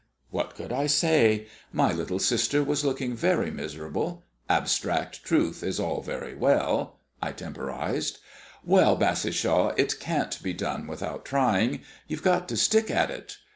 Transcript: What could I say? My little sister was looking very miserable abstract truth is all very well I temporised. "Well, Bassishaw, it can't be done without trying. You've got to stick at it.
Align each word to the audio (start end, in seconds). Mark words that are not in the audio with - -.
What 0.31 0.55
could 0.55 0.73
I 0.73 0.87
say? 0.87 1.45
My 1.71 1.93
little 1.93 2.17
sister 2.17 2.63
was 2.63 2.83
looking 2.83 3.15
very 3.15 3.51
miserable 3.51 4.23
abstract 4.49 5.23
truth 5.23 5.61
is 5.61 5.79
all 5.79 6.01
very 6.01 6.33
well 6.33 6.97
I 7.21 7.31
temporised. 7.33 8.17
"Well, 8.65 8.95
Bassishaw, 8.97 9.75
it 9.77 9.99
can't 9.99 10.41
be 10.41 10.53
done 10.53 10.87
without 10.87 11.23
trying. 11.23 11.81
You've 12.07 12.23
got 12.23 12.49
to 12.49 12.57
stick 12.57 12.89
at 12.89 13.11
it. 13.11 13.37